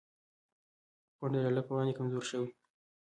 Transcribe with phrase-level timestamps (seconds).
[1.17, 2.41] پونډ د ډالر په وړاندې کمزوری شو؛